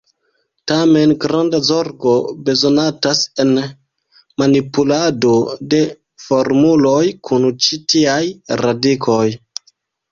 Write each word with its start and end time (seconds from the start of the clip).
Tamen, 0.69 1.11
granda 1.25 1.59
zorgo 1.67 2.13
bezonatas 2.47 3.21
en 3.45 3.53
manipulado 4.45 5.35
de 5.75 5.83
formuloj 6.27 7.03
kun 7.31 7.51
ĉi 7.65 7.83
tiaj 7.97 8.21
radikoj. 8.67 9.25